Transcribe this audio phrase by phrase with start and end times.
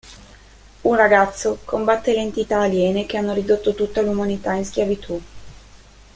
[0.81, 5.21] Un ragazzo combatte le entità aliene che hanno ridotto tutta l'umanita in schiavitù.